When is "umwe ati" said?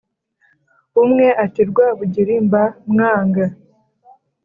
1.03-1.61